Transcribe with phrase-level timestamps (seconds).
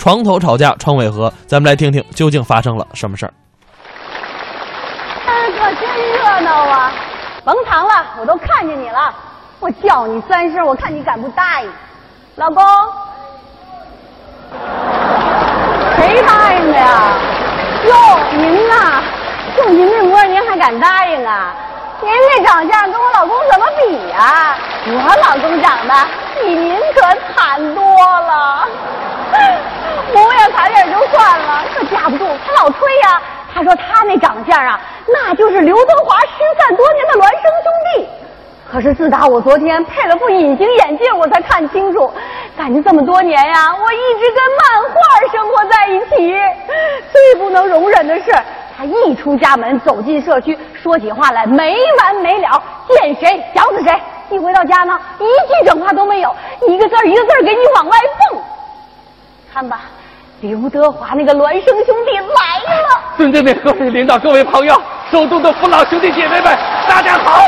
[0.00, 3.32] 床头吵架床尾和，咱们来听听究竟发生了什么事儿。
[5.26, 6.90] 可真热闹啊！
[7.44, 9.14] 甭藏了，我都看见你了。
[9.58, 11.70] 我叫你三声，我看你敢不答应。
[12.36, 12.64] 老公，
[15.98, 17.18] 谁答应的呀？
[17.84, 17.94] 哟，
[18.38, 19.02] 您呐，
[19.54, 21.54] 就您这模样，您还敢答应啊？
[22.00, 24.56] 您这长相跟我老公怎么比呀？
[24.86, 25.94] 我老公长得
[26.40, 27.02] 比您可
[27.34, 28.66] 惨多了，
[30.12, 33.22] 模样残点就算了，可架不住他老吹呀。
[33.52, 38.08] 他说他那长相啊，那就是刘德华失散多年的孪生兄弟。
[38.70, 42.12] 可是自打我昨天配了副隐形眼镜，我才看清楚，
[42.56, 46.32] 感觉这么多年呀，我一直跟漫画生活在一起。
[47.12, 48.32] 最不能容忍的是，
[48.78, 54.00] 他一出家门，走进社区，说起话来没完没了，见谁想死谁。
[54.30, 56.32] 一回到家呢，一句整话都没有，
[56.68, 57.98] 一个字一个字给你往外
[58.30, 58.40] 蹦。
[59.52, 59.80] 看吧。
[60.40, 63.02] 刘德华那个孪生兄弟来了！
[63.18, 64.74] 尊敬的各位领导、各位朋友、
[65.12, 66.56] 首都的父老兄弟姐妹们，
[66.88, 67.46] 大家好！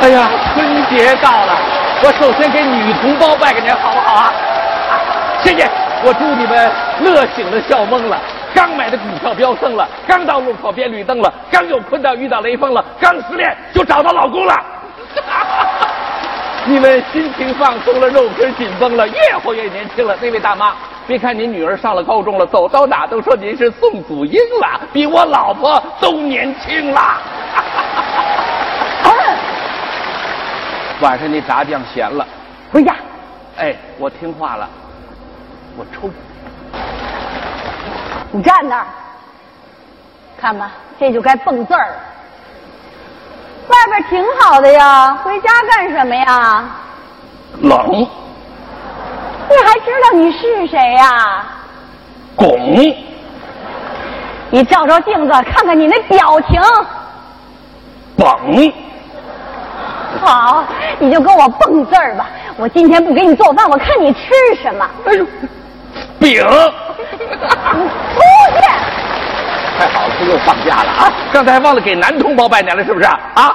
[0.00, 1.58] 哎呀，春节到了，
[2.04, 4.32] 我首先给女同胞拜个年，好不好啊？
[5.42, 5.68] 谢谢！
[6.04, 8.16] 我祝你们乐醒了，笑懵了。
[8.54, 14.54] 刚买的股票飙升了，刚到路口变绿灯了，刚有困难遇到雷锋了，刚失恋就找到老公了。
[16.66, 20.16] 你们心情放松了，肉根紧绷了，越活越年轻了。
[20.20, 20.72] 那位大妈。
[21.06, 27.00] 别看您女儿上了高中了，走到哪都说您是宋祖英了，比我老婆都年轻了。
[31.00, 32.26] 晚上那炸酱咸了，
[32.70, 32.94] 回家。
[33.56, 34.68] 哎，我听话了，
[35.76, 36.10] 我抽。
[38.30, 38.86] 你站那儿，
[40.38, 41.96] 看吧，这就该蹦字儿。
[43.68, 46.64] 外边挺好的呀，回家干什么呀？
[47.62, 48.06] 冷。
[49.50, 51.44] 你还知道你是谁呀？
[52.36, 52.94] 拱。
[54.52, 56.60] 你照照镜子，看看你那表情。
[58.16, 58.72] 蹦。
[60.24, 60.64] 好，
[60.98, 62.28] 你就跟我蹦字儿吧。
[62.56, 64.20] 我今天不给你做饭，我看你吃
[64.60, 64.88] 什么。
[65.06, 65.26] 哎呦，
[66.18, 66.42] 饼。
[66.42, 68.20] 出
[68.54, 68.60] 去。
[69.78, 71.12] 太好了，又放假了啊！
[71.32, 73.54] 刚才忘了给男同胞拜年了，是不是啊？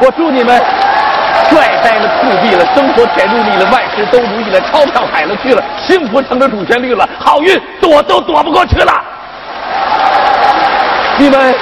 [0.00, 0.62] 我祝你们。
[1.54, 8.92] 帅呆了，酷毙了，生活甜如蜜了，万事都如意了，钞票海了去了，幸福成了主旋律了，好运躲都躲不过去了。
[11.16, 11.54] 你们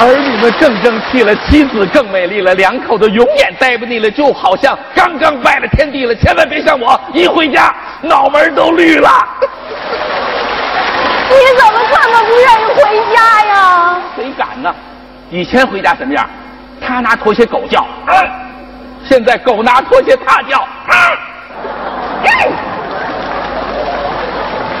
[0.00, 6.12] 儿女们更争气了，妻子更美丽了，两口子永远待不腻了，就好像刚刚拜了天地了。
[6.16, 9.08] 千万别像我，一回家脑门都绿了。
[11.30, 13.96] 你怎么这么不愿意回家呀？
[14.16, 14.74] 谁敢呢？
[15.30, 16.28] 以前回家什么样？
[16.84, 17.86] 他拿拖鞋狗叫。
[19.04, 21.12] 现在狗拿拖鞋他叫啊，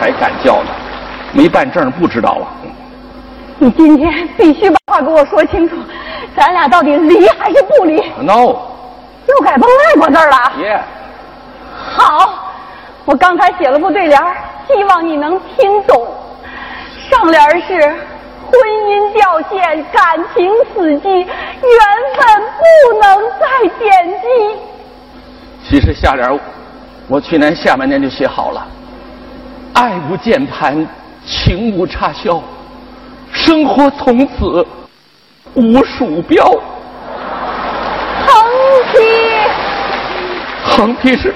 [0.00, 0.70] 还敢叫呢？
[1.32, 2.46] 没办证不知道啊？
[3.58, 5.76] 你今天必须把话给我说清楚，
[6.36, 8.56] 咱俩到底离还是不离？No。
[9.28, 10.80] 又改蹦外国字了？Yeah。
[11.94, 12.34] 好，
[13.04, 14.20] 我刚才写了副对联，
[14.66, 16.06] 希望你能听懂。
[17.08, 17.94] 上联是。
[18.52, 20.02] 婚姻掉线，感
[20.34, 21.26] 情死机，缘
[22.16, 22.20] 分
[22.58, 22.62] 不
[23.00, 23.02] 能
[23.40, 23.46] 再
[23.78, 23.90] 惦
[24.20, 24.26] 记。
[25.66, 26.40] 其实下联
[27.08, 28.66] 我去年下半年就写好了，
[29.72, 30.86] 爱无键盘，
[31.24, 32.42] 情无插销，
[33.32, 34.66] 生活从此
[35.54, 36.44] 无鼠标。
[38.26, 38.44] 横
[38.92, 38.98] 批，
[40.64, 41.34] 横批是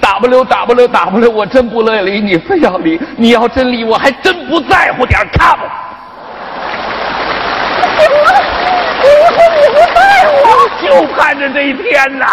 [0.00, 5.58] W W W，我真不乐意理你，非要理，你要真理，我还真不在乎点 com。
[7.98, 8.42] 行了，
[10.82, 12.26] 就盼着这一天呐！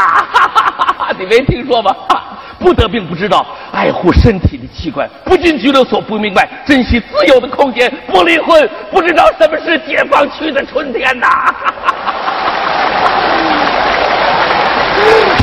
[1.17, 1.95] 你没听说吗？
[2.59, 11.27] 不得病不知道，爱护身体的器官，不进拘留所不明白，珍惜自由的空间，不离婚不知道什么是解放区的春天呐！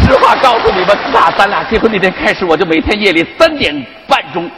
[0.04, 3.74] 实话告诉你们，自打咱俩结婚那天开始，我就每天夜里三点
[4.06, 4.50] 半钟，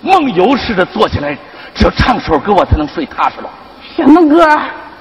[0.00, 1.36] 梦游似的坐起来，
[1.74, 3.50] 只要唱首歌我才能睡踏实了。
[3.94, 4.48] 什么歌？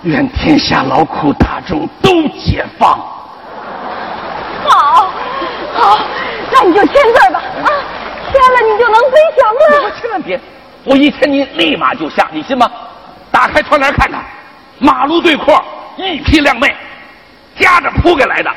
[0.03, 2.97] 愿天下劳苦大众都解放。
[4.67, 5.11] 好，
[5.73, 5.99] 好，
[6.51, 7.39] 那你就签字吧。
[7.39, 7.69] 啊，
[8.31, 9.91] 签了你就能飞翔了。
[10.01, 10.39] 千万别，
[10.83, 12.69] 我一签你立马就下，你信吗？
[13.31, 14.23] 打开窗帘看看，
[14.79, 15.63] 马路对阔
[15.97, 16.75] 一批靓妹，
[17.59, 18.51] 夹着铺盖来的，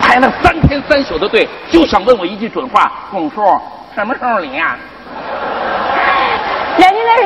[0.00, 3.60] 排了三天三宿的队，就想问我一句准话：巩叔，
[3.94, 4.76] 什么时候离呀？
[4.76, 4.80] 人家
[5.16, 5.43] 那是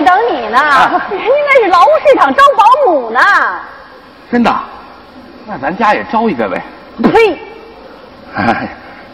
[0.08, 0.58] 等你呢，
[1.10, 3.20] 人家那是劳务市场招保姆呢。
[4.32, 4.50] 真的？
[5.46, 6.62] 那咱家也招一个呗。
[7.02, 7.38] 呸！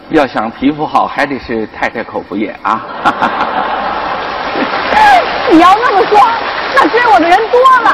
[0.09, 2.81] 要想皮肤好，还得是太太口服液啊。
[5.51, 6.17] 你要那么说，
[6.75, 7.93] 那追我的人多了。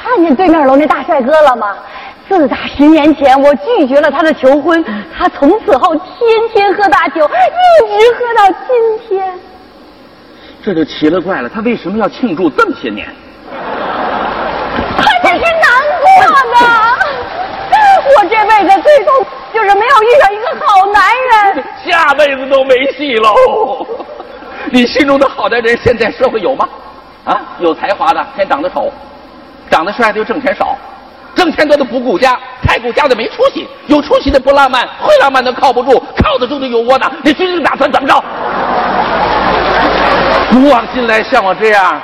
[0.00, 1.74] 看见对面楼那大帅哥了吗？
[2.28, 4.84] 自打十年前我拒绝了他的求婚，
[5.16, 6.06] 他从此后天
[6.52, 9.36] 天喝大酒，一直喝到今天。
[10.64, 13.08] 这就奇了怪了，他为什么要庆祝这么些年？
[14.96, 15.70] 他真是难
[16.00, 16.06] 过
[16.52, 16.56] 呢。
[18.16, 21.02] 我这辈子最痛就是没有遇上一个好男
[21.54, 23.86] 人，下辈子都没戏喽。
[24.70, 26.68] 你心中的好男人，现在社会有吗？
[27.24, 28.92] 啊，有才华的先长得丑，
[29.70, 30.76] 长得帅的又挣钱少，
[31.34, 37.10] 挣钱多的不顾家，太顾家的没出息，有出息的不浪漫，会浪漫的靠不住，靠得住的有窝囊。
[37.22, 38.24] 你究竟打算怎么着？
[40.50, 42.00] 古往今来，像我这样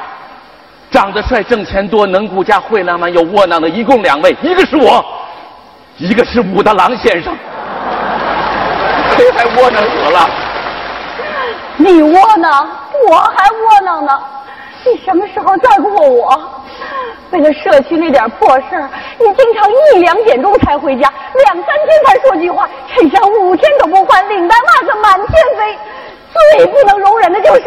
[0.91, 5.05] 长得帅、挣钱多、能顾家、会浪漫、又窝囊的，一共两位，一个是我，
[5.96, 7.35] 一个是武大郎先生。
[9.17, 10.31] 谁还窝囊死了？
[11.76, 12.69] 你窝囊，
[13.08, 14.20] 我还窝囊呢。
[14.85, 16.62] 你什么时候在乎过我？
[17.31, 18.88] 为了社区那点破事儿，
[19.19, 21.11] 你经常一两点钟才回家，
[21.44, 25.79] 两三天才说句话，衬衫五天都不换，领带袜子满天飞。
[26.56, 27.62] 最不能容忍的就是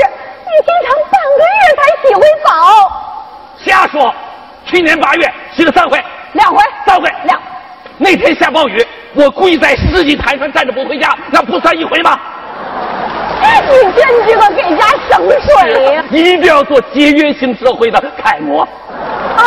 [0.47, 2.49] 你经常半个月才洗回澡。
[3.57, 4.13] 瞎说！
[4.65, 6.03] 去年八月洗了三回，
[6.33, 7.39] 两回，三回，两。
[7.97, 12.19] 那天下暴雨，我故意在世纪坛上站着不回家，那不算一回吗？
[13.39, 16.03] 你真知道给家省水呀！
[16.11, 18.67] 一定要做节约型社会的楷模。
[19.37, 19.43] 哎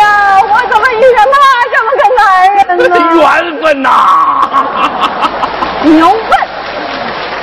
[0.00, 1.34] 呀，我怎么遇上他
[1.72, 2.22] 这么个男
[2.56, 2.60] 人
[2.90, 2.92] 呢？
[3.14, 3.24] 缘
[3.62, 3.88] 分呐！
[5.84, 6.43] 牛粪！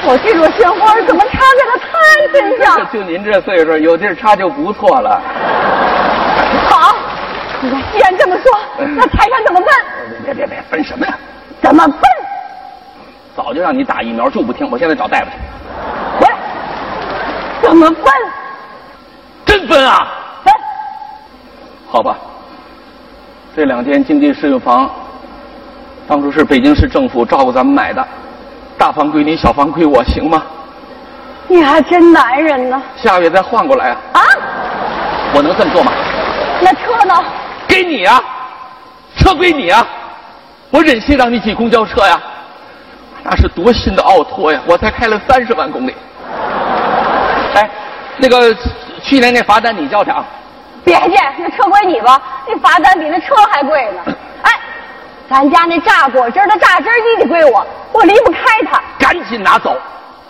[0.03, 2.65] 我这朵鲜花怎么插在了他身上？
[2.91, 5.21] 就您这岁数，有地儿插就不错了。
[6.69, 6.95] 好，
[7.93, 8.51] 既然这么说，
[8.95, 9.67] 那财产怎么分？
[10.25, 11.13] 别别别，分什么呀？
[11.61, 11.99] 怎么分？
[13.35, 14.69] 早就让你打疫苗，就不听。
[14.69, 15.31] 我现在找大夫去。
[16.19, 16.37] 回来。
[17.61, 18.05] 怎么分？
[19.45, 20.07] 真分啊？
[20.43, 20.53] 分。
[21.87, 22.17] 好吧。
[23.55, 24.89] 这两天经济适用房，
[26.07, 28.05] 当初是北京市政府照顾咱们买的，
[28.81, 30.41] 大房归你，小房归我，行吗？
[31.47, 32.81] 你还真男人呢。
[32.97, 33.97] 下个月再换过来啊。
[34.13, 34.21] 啊？
[35.35, 35.91] 我能这么做吗？
[36.59, 37.13] 那车呢？
[37.67, 38.19] 给你啊，
[39.15, 39.85] 车归你啊，
[40.71, 42.19] 我忍心让你挤公交车呀？
[43.21, 44.59] 那是多新的奥拓呀！
[44.65, 45.93] 我才开了三十万公里。
[47.53, 47.69] 哎，
[48.17, 48.51] 那个
[49.03, 50.25] 去年那罚单你交去啊？
[50.83, 54.15] 别介，那车归你吧，那罚单比那车还贵呢。
[55.31, 58.39] 哎，咱家那榨果汁的榨汁机得归我，我离不开
[58.69, 58.81] 它。
[58.99, 59.77] 赶紧拿走！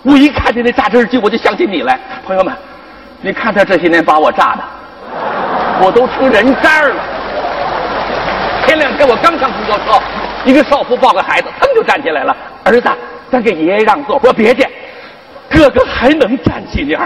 [0.04, 2.00] 我一看见那榨汁机，我就想起你来。
[2.26, 2.56] 朋友们，
[3.20, 4.64] 你看他这些年把我榨的，
[5.82, 6.96] 我都成人渣了。
[8.68, 10.00] 前两天我刚上公交车，
[10.46, 12.38] 一个少妇抱个孩子，腾就站起来了。
[12.64, 12.88] 儿子，
[13.32, 14.22] 咱给爷爷让座。
[14.24, 14.70] 我别介，
[15.50, 17.00] 哥哥还能站几年？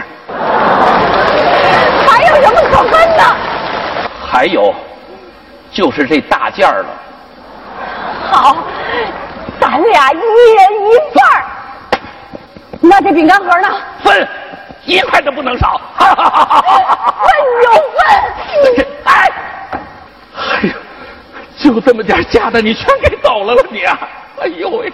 [2.05, 3.23] 还有什么可恨的？
[4.27, 4.75] 还有，
[5.71, 6.87] 就是这大件儿了。
[8.35, 8.57] 好，
[9.61, 10.21] 咱俩一人
[10.89, 11.45] 一半儿。
[12.81, 13.69] 那这饼干盒呢？
[14.03, 14.27] 分，
[14.83, 15.79] 一块都不能少。
[15.97, 16.07] 分
[17.63, 18.85] 就分。
[19.05, 19.31] 哎，
[20.35, 20.69] 哎呦，
[21.57, 23.97] 就这么点家的，你全给走了了你啊！
[24.41, 24.91] 哎呦喂！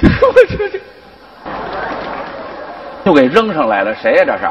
[0.00, 0.80] 我这这，
[3.02, 4.24] 又给扔上来了，谁呀？
[4.24, 4.48] 这是？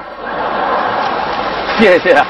[1.80, 2.22] 谢谢。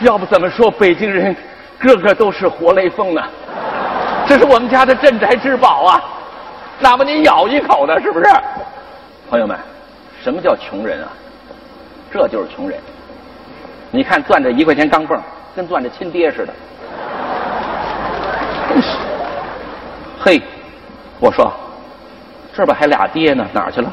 [0.00, 1.36] 要不怎么说北京人
[1.78, 3.22] 个个都是活雷锋呢？
[4.26, 6.02] 这是我们家的镇宅之宝啊！
[6.80, 8.26] 哪怕您咬一口呢，是不是？
[9.30, 9.56] 朋友们，
[10.22, 11.08] 什么叫穷人啊？
[12.12, 12.78] 这就是穷人。
[13.90, 15.18] 你看攥着一块钱钢镚，
[15.54, 16.52] 跟攥着亲爹似的。
[20.20, 20.42] 嘿，
[21.20, 21.52] 我说。
[22.56, 23.92] 这边还俩爹呢，哪儿去了？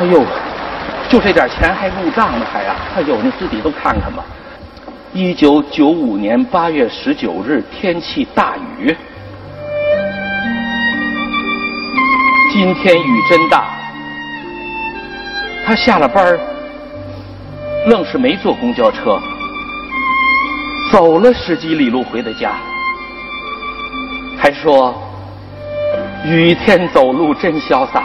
[0.00, 0.24] 哎呦，
[1.08, 2.74] 就这点钱还入账呢，还呀！
[2.96, 4.24] 哎呦，你自己都看看吧。
[5.16, 8.96] 一九九五年八月十九日，天气大雨。
[12.52, 13.64] 今天雨真大。
[15.64, 16.36] 他下了班
[17.86, 19.16] 愣是没坐公交车，
[20.90, 22.54] 走了十几里路回的家，
[24.36, 25.00] 还说。
[26.26, 28.02] 雨天走路真潇洒。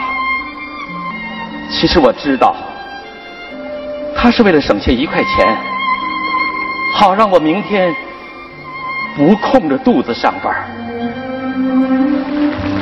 [1.72, 2.56] 其实我知道，
[4.16, 5.58] 他是为了省下一块钱，
[6.93, 7.93] 好让我明天
[9.15, 10.53] 不空着肚子上班。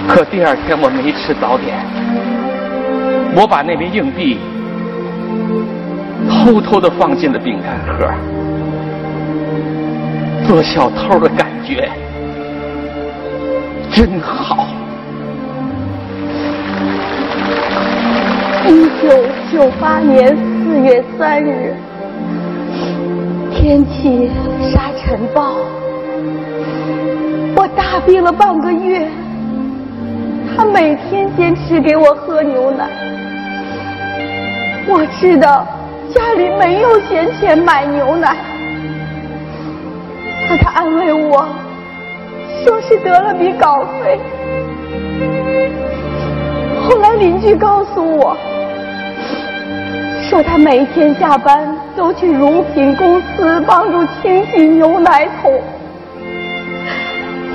[0.07, 1.77] 可第二天我没吃早点，
[3.35, 4.39] 我把那枚硬币
[6.29, 8.09] 偷偷的放进了饼干盒，
[10.47, 11.89] 做小偷的感觉
[13.91, 14.67] 真好。
[18.65, 19.09] 一九
[19.51, 21.75] 九八年四月三日，
[23.67, 24.31] 天气
[24.71, 25.57] 沙尘暴，
[27.53, 29.05] 我大病了半个月。
[30.55, 32.88] 他每天坚持给我喝牛奶，
[34.88, 35.67] 我知道
[36.15, 38.38] 家里没有闲钱买牛奶，
[40.47, 41.45] 可他安慰我，
[42.63, 44.17] 说是得了笔稿费。
[46.88, 48.38] 后来邻居告诉我。
[50.29, 55.60] 说他每天下班都去乳品公司帮助清洗牛奶桶，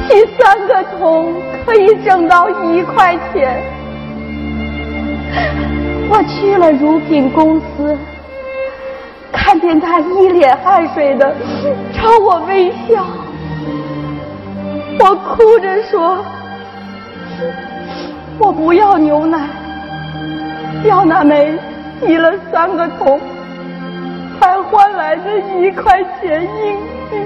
[0.09, 1.33] 洗三个桶
[1.65, 3.63] 可以挣到一块钱。
[6.11, 7.97] 我去了乳品公司，
[9.31, 11.33] 看见他一脸汗水的
[11.95, 13.07] 朝我微笑，
[14.99, 16.19] 我哭着说
[18.41, 19.39] ：“我不要牛奶，
[20.85, 21.57] 要那枚。”
[22.05, 23.21] 洗了三个桶，
[24.73, 26.79] 换来的一块钱硬
[27.11, 27.17] 币。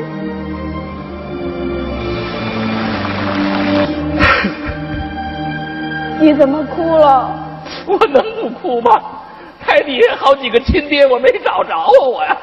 [6.19, 7.31] 你怎么哭了？
[7.87, 9.01] 我能不哭吗？
[9.65, 11.87] 台底下好几个亲爹，我没找着啊！
[12.13, 12.37] 我呀。